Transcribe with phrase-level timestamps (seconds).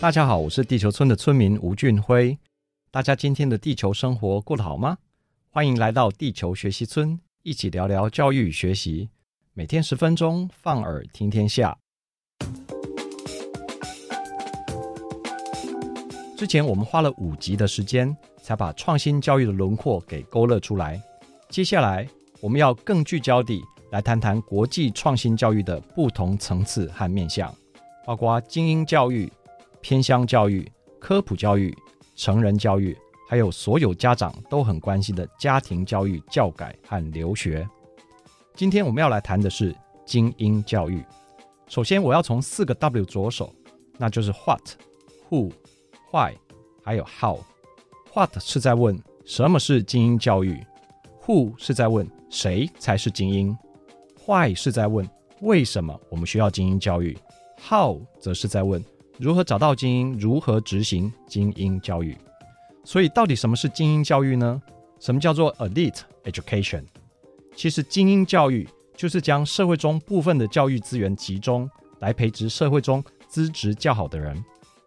[0.00, 2.38] 大家好，我是地球村的村民吴俊辉。
[2.88, 4.96] 大家今天的地球生活过得好吗？
[5.50, 9.10] 欢迎来到地球学习村，一起聊聊教育与学习。
[9.54, 11.76] 每天十分钟，放耳听天下。
[16.36, 21.02] 之前我们花了五集的时间，才把创新教育的轮廓给勾勒出来。
[21.48, 22.06] 接下来，
[22.40, 27.52] 我们要更聚焦地来谈谈国际创新教育的不同层次和面向，
[28.06, 29.28] 包括精英教育。
[29.88, 31.74] 偏乡教育、科普教育、
[32.14, 32.94] 成人教育，
[33.26, 37.66] 还有所有家长都很关心的家庭教育、教改和留学。
[38.54, 41.02] 今天我们要来谈的是精英教育。
[41.68, 43.50] 首先，我要从四个 W 着手，
[43.96, 44.60] 那就是 What、
[45.30, 45.52] Who、
[46.12, 46.34] Why，
[46.84, 47.38] 还有 How。
[48.12, 50.62] What 是在问什么是精英教育
[51.24, 53.56] ，Who 是在问谁才是精英
[54.26, 55.08] ，Why 是在问
[55.40, 57.16] 为什么我们需要精英教育
[57.66, 58.84] ，How 则是在问。
[59.18, 60.18] 如何找到精英？
[60.18, 62.16] 如何执行精英教育？
[62.84, 64.62] 所以，到底什么是精英教育呢？
[65.00, 66.84] 什么叫做 elite education？
[67.56, 68.66] 其实，精英教育
[68.96, 74.42] 就是将社会中部分的教育资源集中，来培植社会中资质较好的人，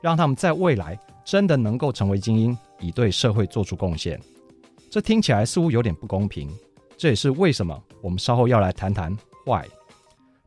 [0.00, 4.20] 让他们在未来真的能够成为精英，以对社会做出贡献。
[4.88, 6.48] 这听起来似乎有点不公平，
[6.96, 9.66] 这也是为什么我们稍后要来谈谈 why。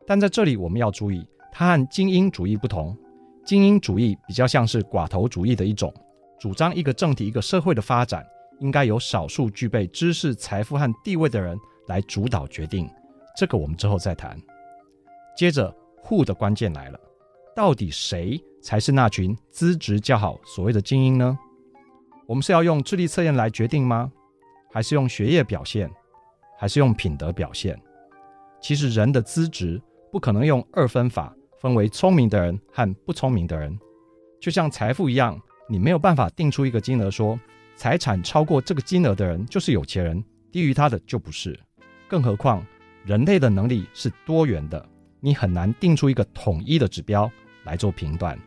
[0.07, 2.97] 但在这里，我们要注意，它和精英主义不同。
[3.45, 5.93] 精英主义比较像是寡头主义的一种，
[6.39, 8.25] 主张一个政体、一个社会的发展
[8.59, 11.56] 应该由少数具备知识、财富和地位的人
[11.88, 12.89] 来主导决定。
[13.38, 14.35] 这个我们之后再谈。
[15.38, 15.72] 接着
[16.06, 17.00] ，Who 的关键来了，
[17.56, 21.38] 到底谁才是那群资质较好、所谓的精英呢？
[22.25, 24.12] 我们是要用智力测验来决定吗？
[24.72, 25.91] 还是用学业表现？
[26.57, 27.79] 还是用品德表现？
[28.59, 29.79] 其实人的资质
[30.12, 31.35] 不可能用二分法。
[31.65, 33.75] 分为聪明的人和不聪明的人，
[34.39, 37.39] 就像财富一样，你没有办法定出一个金额说，
[37.75, 41.59] 财产超过这个金额的人就是有钱人，低于他的就不是。
[42.07, 42.63] 更何况，
[43.03, 44.87] 人类的能力是多元的，
[45.19, 47.27] 你很难定出一个统一的指标
[47.63, 48.39] 来做评断。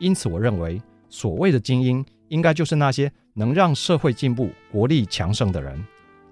[0.00, 5.80] 因此，我认为所谓的精英，应该就是那些能让社会进步、国力强盛的人。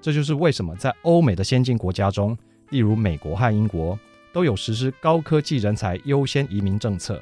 [0.00, 2.36] 这就是为什么在欧美的先进国家中，
[2.70, 3.96] 例如美国和英国。
[4.32, 7.20] 都有实施高科技人才优先移民政策，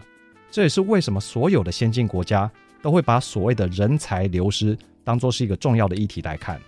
[0.51, 2.51] 这也是为什么所有的先进国家
[2.83, 6.61] 都会把所谓的人才流失当作是一个重要的议题来看。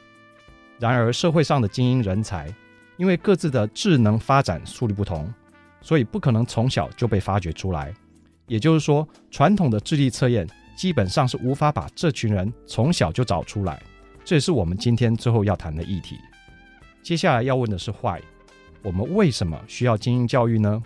[0.78, 2.54] 然而，社会上的精英人才，
[2.96, 5.32] 因为各自的智能发展速率不同，
[5.80, 7.94] 所以不可能从小就被发掘出来。
[8.46, 13.82] 也就是说，传统的智力测验基本上是无法把这群人从小就找出来。
[14.24, 16.16] 这也是我们今天最后要谈的议题。
[17.02, 18.20] 接下来要问的是 Why。
[18.86, 20.80] 我们为什么需要精英教育呢？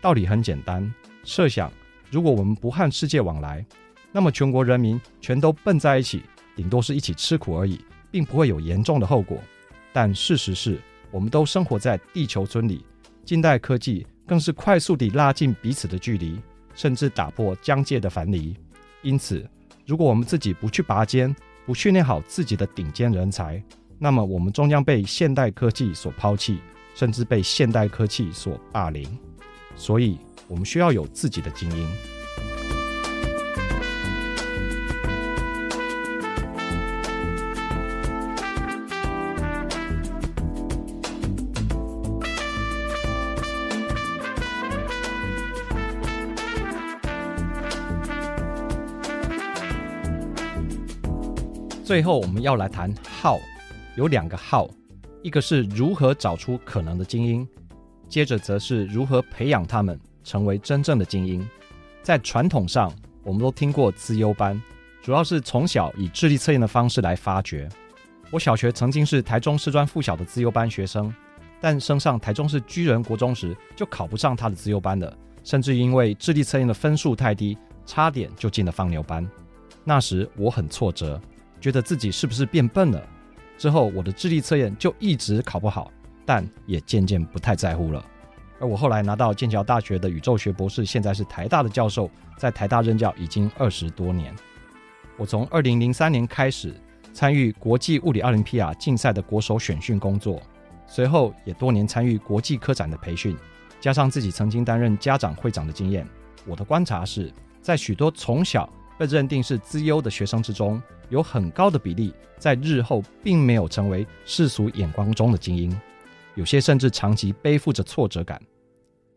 [0.00, 0.88] 道理很简单，
[1.24, 1.68] 设想
[2.08, 3.66] 如果我们不和世界往来，
[4.12, 6.22] 那么全国人民全都笨在一起，
[6.54, 9.40] 顶多是一起吃苦而已，并不会有严重的后果。
[9.92, 10.78] 但事实是，
[11.10, 12.86] 我们都生活在地球村里，
[13.24, 16.40] 近代科技更是快速地拉近彼此的距离，
[16.76, 18.56] 甚至打破疆界的藩篱。
[19.02, 19.44] 因此，
[19.84, 21.34] 如果我们自己不去拔尖，
[21.66, 23.60] 不训练好自己的顶尖人才，
[23.98, 26.60] 那么我们终将被现代科技所抛弃。
[26.94, 29.06] 甚至被现代科技所霸凌，
[29.76, 31.88] 所以我们需要有自己的精英。
[51.84, 52.90] 最后，我们要来谈
[53.20, 53.38] How，
[53.96, 54.70] 有两个 How。
[55.22, 57.48] 一个是如何找出可能的精英，
[58.08, 61.48] 接着则是如何培养他们成为真正的精英。
[62.02, 62.92] 在传统上，
[63.22, 64.60] 我们都听过资优班，
[65.00, 67.68] 主要是从小以智力测验的方式来发掘。
[68.32, 71.14] 我小学曾经是台中师专附小的资优班学生，
[71.60, 79.24] 但升上台中市居仁国中时就考不上他的资优班了，甚至因为智力测验的分数太低，差点就进了放牛班。
[79.84, 81.20] 那时我很挫折，
[81.60, 83.00] 觉得自己是不是变笨了？
[83.62, 85.88] 之后，我的智力测验就一直考不好，
[86.26, 88.04] 但也渐渐不太在乎了。
[88.58, 94.34] 而我后来拿到剑桥大学的宇宙学博士，现在是台大的教授，在台大任教已经二十多年。
[95.16, 96.74] 我从二零零三年开始
[97.12, 100.42] 参与国际物理奥林匹亚竞赛的国手选训工作，
[100.88, 103.36] 随后也多年参与国际科展的培训，
[103.80, 106.04] 加上自己曾经担任家长会长的经验，
[106.48, 108.68] 我的观察是，在许多从小
[108.98, 115.76] 被认定是资优的学生之中，有很高的比例在日后并没有成为世俗眼光中的精英，
[116.34, 118.40] 有些甚至长期背负着挫折感。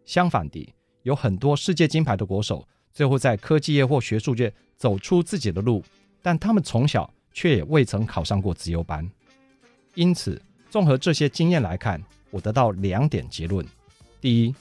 [0.06, 0.74] 相反地，
[1.04, 5.84] 有很多世界金牌的国手，最后在科技业或学术界走出自己的路，
[6.22, 9.10] 但他们从小却也未曾考上过资优班。
[9.94, 13.66] 因此，综合这些经验来看，我得到两点结论：
[14.20, 14.56] 第一，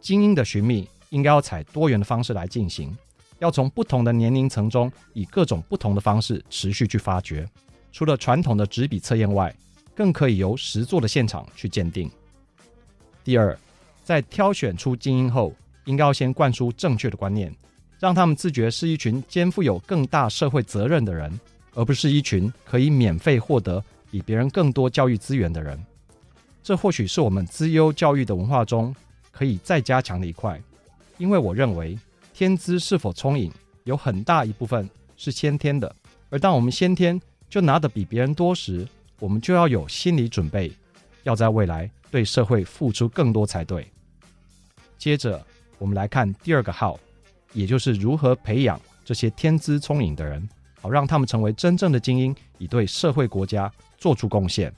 [0.00, 2.96] 精英的寻觅应该要采多元的方式来进行，
[3.40, 7.46] 要从不同的年龄层中，以各种不同的方式持续去发掘。
[7.90, 9.54] 除了传统的纸笔测验外，
[9.94, 12.08] 更可以由实作的现场去鉴定。
[13.24, 13.58] 第二，
[14.04, 15.54] 在挑选出精英后，
[15.84, 17.52] 应该要先灌输正确的观念，
[17.98, 21.38] 让他们自觉是一群肩负有更大社会责任的人，
[21.74, 25.78] 而不是一群可以免费获得比别人更多教育资源的人。
[26.62, 28.94] 这或许是我们资优教育的文化中
[29.32, 30.60] 可以再加强的一块，
[31.18, 31.98] 因为我认为
[32.40, 33.52] 天资是否聪颖，
[33.84, 35.94] 有很大一部分是先天的，
[36.30, 37.20] 而当我们先天
[37.50, 38.88] 就拿得比别人多时，
[39.18, 40.72] 我们就要有心理准备，
[41.22, 43.86] 要在未来对社会付出更多才对。
[44.96, 45.44] 接着，
[45.76, 46.98] 我们来看第二个号，
[47.52, 50.48] 也就是如何培养这些天资聪颖的人，
[50.80, 54.74] 好让他们成为真正的精英，以对社会国家做出贡献。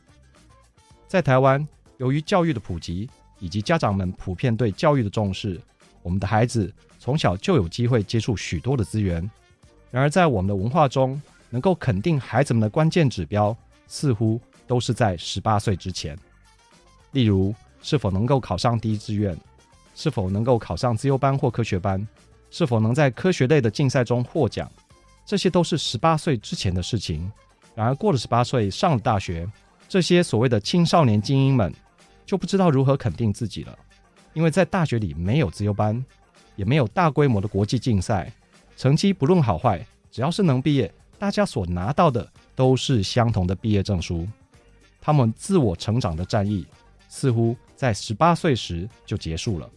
[1.06, 1.64] 在台湾，
[1.98, 5.60] 由于教育的普及以及家长们普遍对教育的重视，
[6.02, 9.28] 我们的孩子从小就有机会接触许多的资源。
[9.90, 11.20] 然而，在我们的文化中，
[11.50, 13.56] 能够肯定孩子们的关键指标，
[13.86, 16.18] 似乎都是在十八岁之前，
[17.12, 19.36] 例如是否能够考上第一志愿，
[19.94, 22.06] 是否能够考上自优班或科学班，
[22.50, 24.70] 是否能在科学类的竞赛中获奖，
[25.26, 27.30] 这些都是十八岁之前的事情。
[27.74, 29.46] 然而过了十八岁，上了大学，
[29.88, 31.70] 这些所谓的青少年精英们
[32.24, 33.78] 就不知道如何肯定自己了，
[34.32, 36.04] 因为在大学里没有自由班，
[36.56, 38.32] 也没有大规模的国际竞赛，
[38.76, 42.28] 成绩不论好坏，只要是能毕业，大家所拿到的。
[42.54, 44.28] 都是相同的毕业证书，
[45.00, 46.66] 他们自我成长的战役
[47.08, 49.68] 似乎在十八岁时就结束了。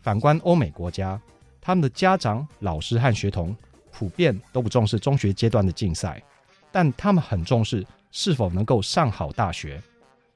[0.00, 1.20] 反观欧美国家，
[1.60, 3.54] 他们的家长、老师和学童
[3.92, 6.20] 普遍都不重视中学阶段的竞赛，
[6.72, 9.80] 但他们很重视是否能够上好大学，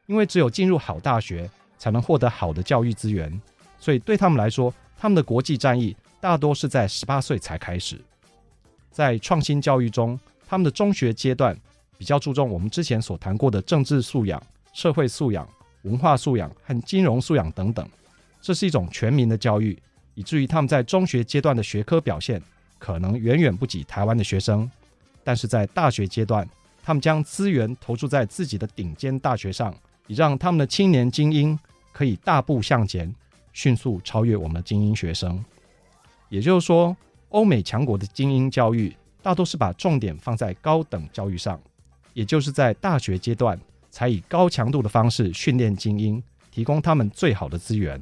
[0.05, 3.41] 因为只有进入好大学，才能获得好的教育资源。
[3.79, 7.99] 所以对他们来说，他们的国际战役大多是在十八岁才开始。
[8.91, 11.57] 在创新教育中，他们的中学阶段
[11.97, 14.41] 比较注重我们之前所谈过的政治素养、
[14.75, 15.49] 社会素养、
[15.83, 17.89] 文化素养和金融素养等等，
[18.43, 19.79] 这是一种全民的教育，
[20.15, 22.43] 以至于他们在中学阶段的学科表现
[22.79, 24.71] 可能远远不及台湾的学生。
[25.25, 26.47] 但是在大学阶段，
[26.83, 29.75] 他们将资源投注在自己的顶尖大学上，
[30.07, 31.59] 以让他们的青年精英
[31.93, 33.15] 可以大步向前，
[33.53, 35.45] 迅速超越我们的精英学生。
[36.29, 36.97] 也就是说，
[37.31, 38.97] 欧美强国的精英教育。
[39.23, 41.61] 大多是把重点放在高等教育上，
[42.15, 43.61] 也就是在大学阶段
[43.91, 48.01] 才以高强度的方式训练精英，提供他们最好的资源。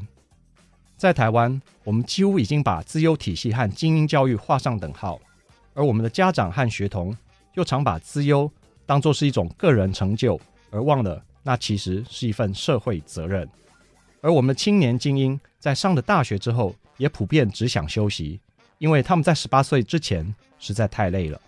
[0.96, 5.19] 在台湾，我们几乎已经把资优体系和精英教育画上等号，
[5.74, 7.17] 而我们的家长和学童
[7.55, 8.48] 又常把资优
[8.86, 13.48] 当作是一种个人成就，而忘了那其实是一份社会责任。
[14.20, 18.41] 而我们的青年精英在上了大学之后，也普遍只想休息，
[18.79, 20.34] 因为他们在十八岁之前。
[20.60, 21.41] 实在太累了，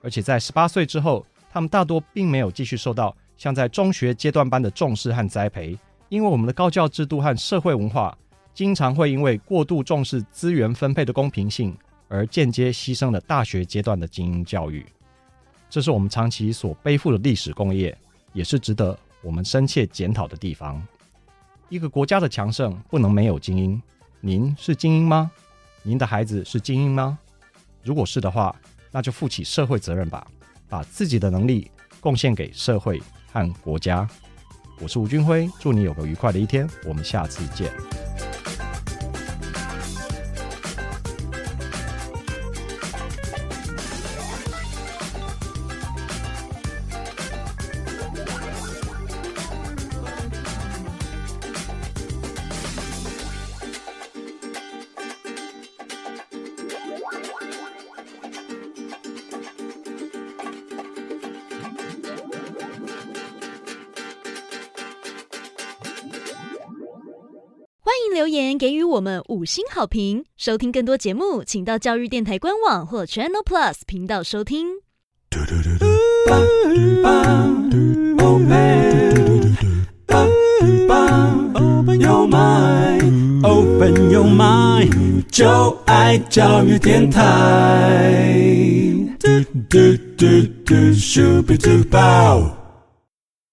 [0.00, 5.76] 而且在十八岁之后，他们大多并没有继续受到像在中学阶段般的重视和栽培，
[6.08, 8.16] 因为我们的高教制度和社会文化
[8.54, 14.86] 经常会因为过度重视资源分配的公平性，而间接牺牲了大学阶段的精英教育。
[15.68, 17.98] 这是我们长期所背负的历史共业，
[18.32, 20.80] 也是值得我们深切检讨的地方。
[21.68, 23.80] 一个国家的强盛不能没有精英。
[24.20, 25.30] 您是精英吗？
[25.82, 27.18] 您的孩子是精英吗？
[27.82, 28.54] 如果是的话，
[28.90, 30.26] 那就负起社会责任吧，
[30.68, 31.70] 把自己的能力
[32.00, 34.08] 贡献给社会和国家。
[34.80, 37.72] 我是吴军辉，祝你有个愉快的一天，我们下次见。
[67.86, 70.24] 欢迎留言给予我们五星好评。
[70.36, 74.66] 收听更多节目，请到教育电台官网或 Channel Plus 频道收听。
[81.54, 87.22] Open your mind, open your mind，就爱教育电台。